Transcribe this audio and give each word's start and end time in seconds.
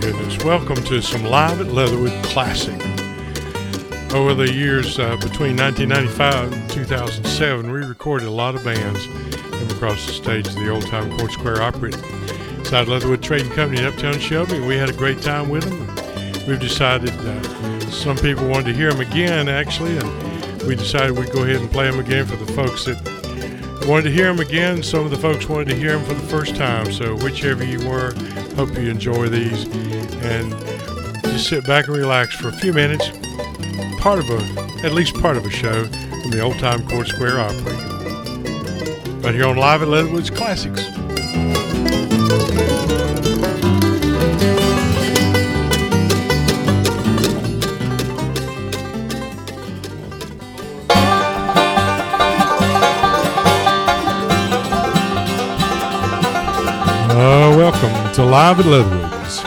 goodness. 0.00 0.42
Welcome 0.42 0.82
to 0.84 1.02
some 1.02 1.24
Live 1.24 1.60
at 1.60 1.66
Leatherwood 1.66 2.24
Classic. 2.24 2.80
Over 4.14 4.32
the 4.32 4.50
years 4.50 4.98
uh, 4.98 5.16
between 5.16 5.58
1995 5.58 6.52
and 6.52 6.70
2007, 6.70 7.70
we 7.70 7.80
recorded 7.80 8.26
a 8.26 8.30
lot 8.30 8.54
of 8.54 8.64
bands 8.64 9.04
from 9.04 9.70
across 9.76 10.06
the 10.06 10.12
stage 10.12 10.48
of 10.48 10.54
the 10.54 10.70
old 10.70 10.86
time 10.86 11.14
Court 11.18 11.32
Square 11.32 11.60
Opry. 11.60 11.92
Inside 12.56 12.88
Leatherwood 12.88 13.22
Trading 13.22 13.52
Company 13.52 13.82
in 13.82 13.86
Uptown 13.86 14.18
Shelby. 14.18 14.58
We 14.60 14.76
had 14.76 14.88
a 14.88 14.94
great 14.94 15.20
time 15.20 15.50
with 15.50 15.64
them. 15.64 16.46
We've 16.48 16.58
decided 16.58 17.10
uh, 17.10 17.80
some 17.90 18.16
people 18.16 18.48
wanted 18.48 18.66
to 18.66 18.72
hear 18.72 18.90
them 18.90 19.02
again, 19.02 19.50
actually, 19.50 19.98
and 19.98 20.62
we 20.62 20.76
decided 20.76 21.18
we'd 21.18 21.30
go 21.30 21.42
ahead 21.42 21.56
and 21.56 21.70
play 21.70 21.90
them 21.90 22.00
again 22.00 22.24
for 22.24 22.36
the 22.36 22.50
folks 22.54 22.86
that 22.86 23.19
wanted 23.86 24.04
to 24.04 24.10
hear 24.10 24.26
them 24.26 24.40
again. 24.40 24.82
Some 24.82 25.04
of 25.04 25.10
the 25.10 25.16
folks 25.16 25.48
wanted 25.48 25.68
to 25.68 25.74
hear 25.74 25.96
them 25.96 26.04
for 26.04 26.14
the 26.14 26.28
first 26.28 26.56
time. 26.56 26.92
So, 26.92 27.16
whichever 27.16 27.64
you 27.64 27.78
were, 27.88 28.12
hope 28.54 28.70
you 28.76 28.90
enjoy 28.90 29.28
these 29.28 29.64
and 30.22 30.52
just 31.24 31.48
sit 31.48 31.66
back 31.66 31.88
and 31.88 31.96
relax 31.96 32.34
for 32.34 32.48
a 32.48 32.52
few 32.52 32.72
minutes. 32.72 33.10
Part 34.00 34.18
of 34.18 34.30
a, 34.30 34.84
at 34.84 34.92
least 34.92 35.14
part 35.14 35.36
of 35.36 35.44
a 35.46 35.50
show 35.50 35.84
from 35.84 36.30
the 36.30 36.40
old 36.40 36.58
time 36.58 36.86
Court 36.88 37.08
Square 37.08 37.40
Opry. 37.40 37.74
Right 39.20 39.34
here 39.34 39.46
on 39.46 39.56
Live 39.56 39.82
at 39.82 39.88
Leatherwood's 39.88 40.30
Classics. 40.30 40.99
To 58.20 58.26
Live 58.26 58.60
at 58.60 58.66
Leatherwoods. 58.66 59.40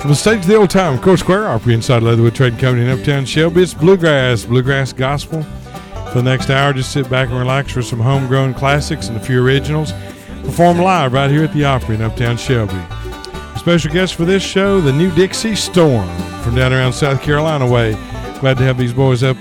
From 0.00 0.10
the 0.10 0.16
stage 0.16 0.40
of 0.40 0.46
the 0.48 0.56
old 0.56 0.70
time 0.70 0.98
Court 0.98 1.20
Square 1.20 1.46
Opry 1.46 1.72
inside 1.72 2.02
Leatherwood 2.02 2.34
Trading 2.34 2.58
Company 2.58 2.84
in 2.84 2.98
Uptown 2.98 3.24
Shelby, 3.24 3.62
it's 3.62 3.74
bluegrass, 3.74 4.44
bluegrass 4.44 4.92
gospel. 4.92 5.44
For 6.10 6.14
the 6.14 6.24
next 6.24 6.50
hour, 6.50 6.72
just 6.72 6.90
sit 6.90 7.08
back 7.08 7.28
and 7.28 7.38
relax 7.38 7.72
for 7.72 7.82
some 7.82 8.00
homegrown 8.00 8.54
classics 8.54 9.06
and 9.06 9.16
a 9.16 9.20
few 9.20 9.40
originals. 9.40 9.92
Perform 10.42 10.78
live 10.78 11.12
right 11.12 11.30
here 11.30 11.44
at 11.44 11.52
the 11.52 11.64
Opry 11.64 11.94
in 11.94 12.02
Uptown 12.02 12.36
Shelby. 12.36 12.80
Special 13.56 13.92
guest 13.92 14.16
for 14.16 14.24
this 14.24 14.42
show, 14.42 14.80
the 14.80 14.92
New 14.92 15.14
Dixie 15.14 15.54
Storm 15.54 16.08
from 16.42 16.56
down 16.56 16.72
around 16.72 16.94
South 16.94 17.22
Carolina 17.22 17.70
way. 17.70 17.92
Glad 18.40 18.56
to 18.58 18.64
have 18.64 18.78
these 18.78 18.92
boys 18.92 19.22
up 19.22 19.36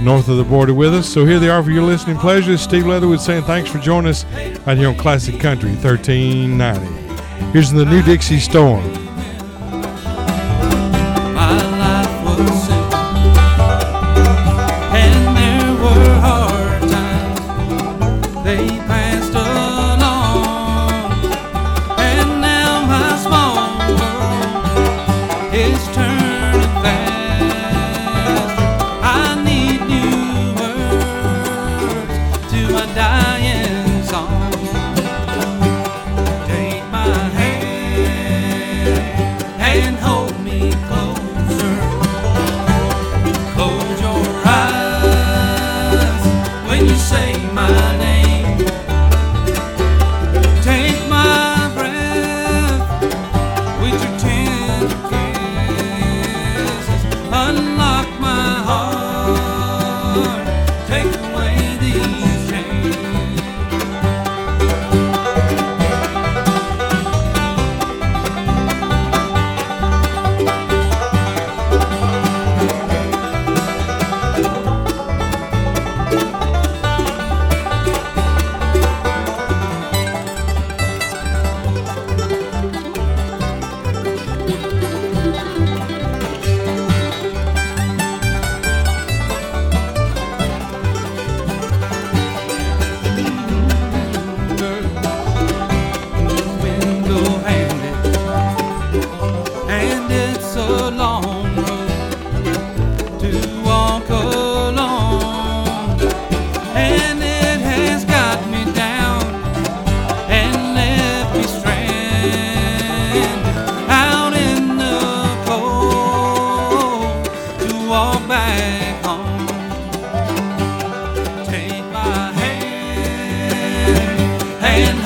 north 0.00 0.28
of 0.28 0.36
the 0.36 0.44
border 0.44 0.74
with 0.74 0.94
us. 0.94 1.08
So 1.08 1.24
here 1.24 1.38
they 1.38 1.48
are 1.48 1.62
for 1.62 1.70
your 1.70 1.84
listening 1.84 2.16
pleasure. 2.16 2.56
Steve 2.58 2.86
Leatherwood 2.86 3.20
saying 3.20 3.44
thanks 3.44 3.70
for 3.70 3.78
joining 3.78 4.10
us 4.10 4.24
right 4.66 4.76
here 4.76 4.88
on 4.88 4.96
Classic 4.96 5.38
Country 5.38 5.70
1390. 5.70 7.05
Here's 7.52 7.70
the 7.72 7.84
New 7.84 8.02
Dixie 8.02 8.38
Storm. 8.40 8.84
I 29.08 29.42
need 29.44 29.80
new 29.88 30.54
words 30.60 32.50
to 32.52 32.60
my 32.72 32.86
dying 32.94 33.75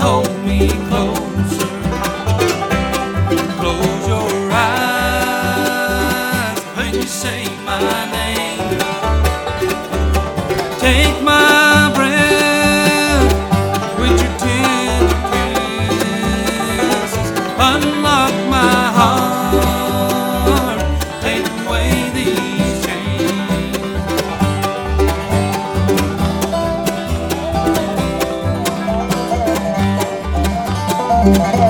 and 0.03 0.40
Take 31.23 31.70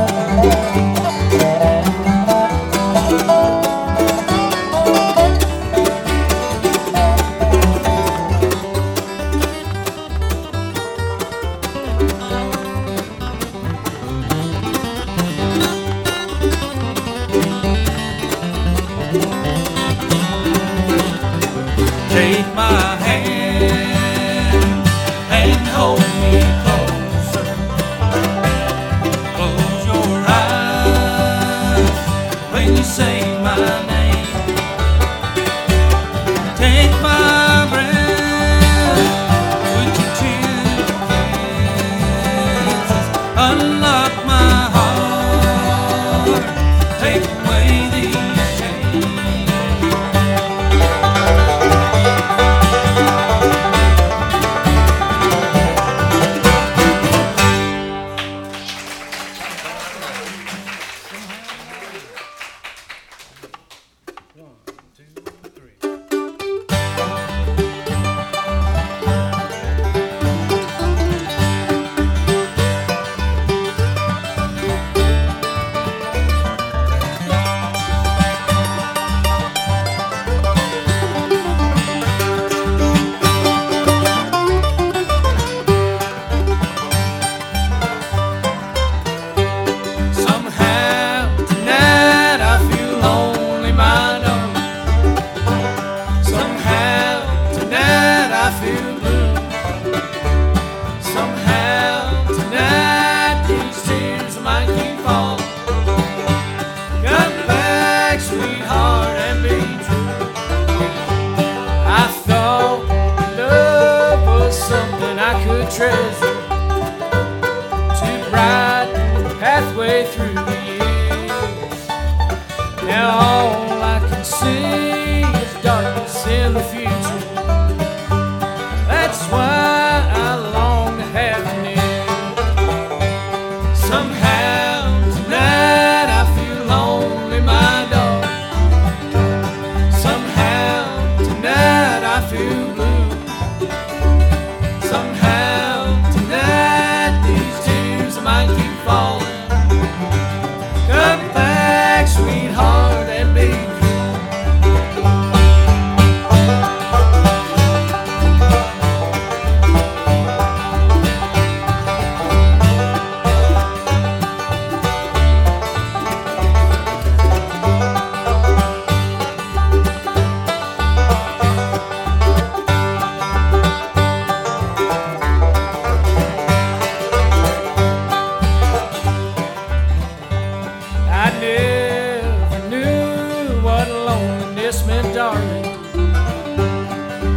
loneliness 184.71 184.87
meant, 184.87 185.15
darling, 185.15 185.65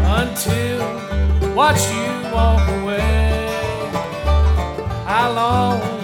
until 0.06 0.82
I 0.82 1.54
watched 1.56 1.92
you 1.92 2.32
walk 2.32 2.68
away. 2.82 3.48
I 5.06 5.32
long 5.34 6.03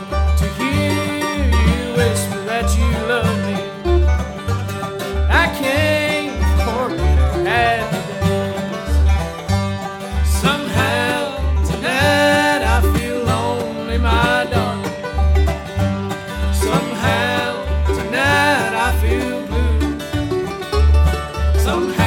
Somehow 21.69 21.98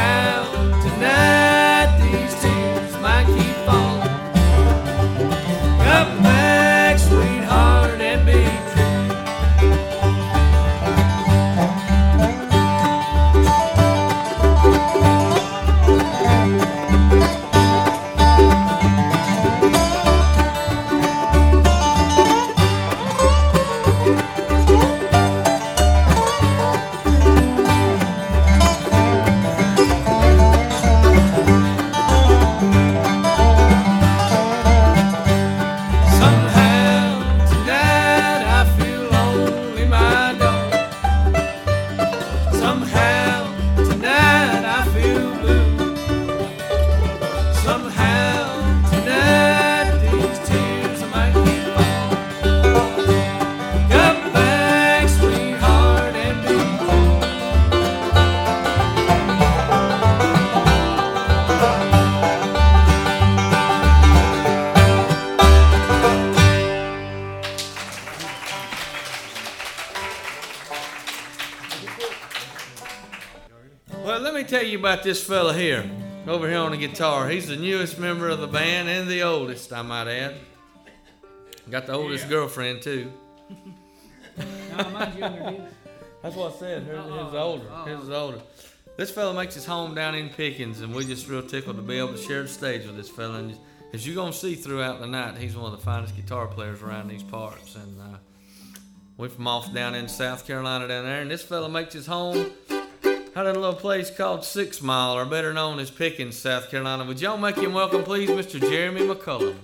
you 74.73 74.79
about 74.79 75.03
this 75.03 75.23
fella 75.23 75.53
here, 75.53 75.89
over 76.27 76.49
here 76.49 76.59
on 76.59 76.71
the 76.71 76.77
guitar. 76.77 77.29
He's 77.29 77.47
the 77.47 77.57
newest 77.57 77.99
member 77.99 78.29
of 78.29 78.41
the 78.41 78.47
band 78.47 78.89
and 78.89 79.09
the 79.09 79.23
oldest, 79.23 79.73
I 79.73 79.83
might 79.83 80.09
add. 80.09 80.37
Got 81.71 81.87
the 81.87 81.93
oldest 81.93 82.29
girlfriend 82.29 82.83
too. 82.83 83.13
That's 84.77 86.37
what 86.37 86.55
I 86.55 86.59
said. 86.59 86.83
His, 86.85 86.97
his 86.97 87.35
older. 87.35 87.69
His 87.87 88.11
older. 88.11 88.41
This 88.97 89.11
fella 89.11 89.35
makes 89.35 89.55
his 89.55 89.67
home 89.67 89.95
down 89.95 90.15
in 90.15 90.31
Pickens, 90.31 90.81
and 90.81 90.95
we're 90.95 91.03
just 91.03 91.29
real 91.29 91.43
tickled 91.43 91.77
to 91.77 91.83
be 91.83 91.99
able 91.99 92.15
to 92.15 92.19
share 92.19 92.43
the 92.43 92.49
stage 92.49 92.87
with 92.87 92.97
this 92.97 93.09
fella. 93.11 93.39
And 93.39 93.59
as 93.93 94.07
you're 94.07 94.17
gonna 94.17 94.33
see 94.33 94.55
throughout 94.55 95.01
the 95.01 95.07
night, 95.07 95.37
he's 95.37 95.55
one 95.55 95.73
of 95.73 95.79
the 95.79 95.85
finest 95.85 96.17
guitar 96.17 96.47
players 96.47 96.83
around 96.83 97.09
these 97.09 97.23
parts. 97.23 97.77
And 97.77 98.01
uh, 98.01 98.19
we're 99.19 99.29
from 99.29 99.47
off 99.47 99.73
down 99.75 99.95
in 99.95 100.09
South 100.09 100.47
Carolina 100.47 100.89
down 100.89 101.05
there, 101.05 101.21
and 101.21 101.31
this 101.31 101.43
fella 101.43 101.69
makes 101.69 101.93
his 101.93 102.07
home 102.07 102.51
out 103.35 103.47
in 103.47 103.57
a 103.57 103.59
little 103.59 103.75
place 103.75 104.11
called 104.11 104.45
Six 104.45 104.83
Mile, 104.83 105.17
or 105.17 105.25
better 105.25 105.55
known 105.55 105.79
as 105.79 105.91
Pickens, 105.91 106.37
South 106.37 106.71
Carolina. 106.71 107.05
Would 107.05 107.21
y'all 107.21 107.39
make 107.39 107.57
him 107.57 107.73
welcome, 107.73 108.05
please, 108.05 108.29
Mr. 108.29 108.61
Jeremy 108.61 109.01
McCullum? 109.03 109.57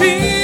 Jesus. 0.00 0.39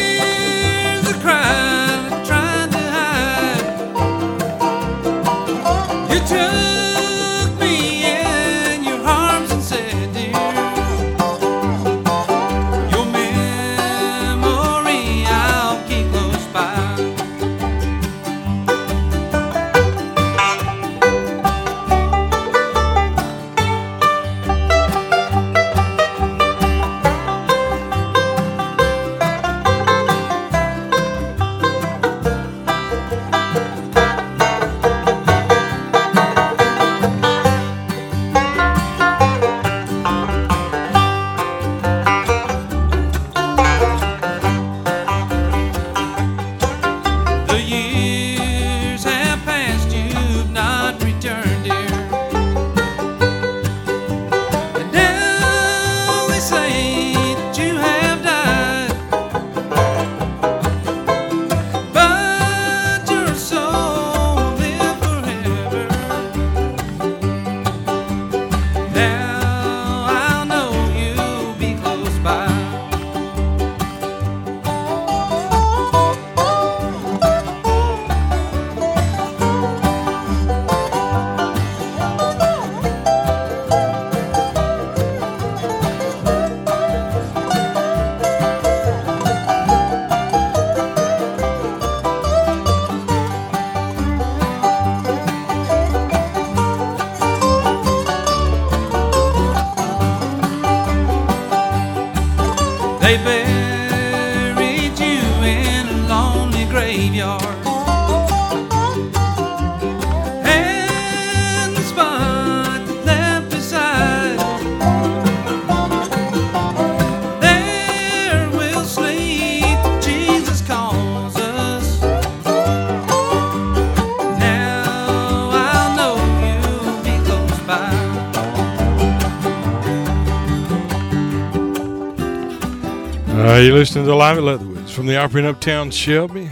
You're 133.59 133.75
listening 133.75 134.05
to 134.05 134.15
Live 134.15 134.37
at 134.37 134.45
Leatherwoods 134.45 134.93
from 134.93 135.07
the 135.07 135.17
Opry 135.17 135.41
in 135.41 135.47
Uptown 135.47 135.91
Shelby. 135.91 136.51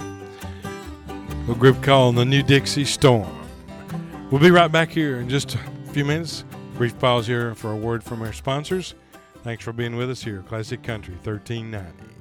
A 1.48 1.54
group 1.54 1.82
called 1.82 2.16
the 2.16 2.24
New 2.24 2.42
Dixie 2.42 2.86
Storm. 2.86 3.46
We'll 4.30 4.40
be 4.40 4.50
right 4.50 4.72
back 4.72 4.88
here 4.88 5.20
in 5.20 5.28
just 5.28 5.54
a 5.54 5.58
few 5.92 6.06
minutes. 6.06 6.44
Brief 6.76 6.98
pause 6.98 7.26
here 7.26 7.54
for 7.54 7.72
a 7.72 7.76
word 7.76 8.02
from 8.02 8.22
our 8.22 8.32
sponsors. 8.32 8.94
Thanks 9.42 9.62
for 9.62 9.74
being 9.74 9.96
with 9.96 10.10
us 10.10 10.24
here, 10.24 10.42
Classic 10.48 10.82
Country 10.82 11.14
1390. 11.22 12.13